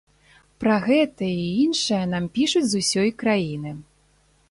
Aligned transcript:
Пра 0.63 0.77
гэта 0.87 1.27
і 1.27 1.45
іншае 1.65 2.01
нам 2.17 2.25
пішуць 2.39 2.65
з 2.73 2.85
усёй 2.85 3.09
краіны. 3.25 3.71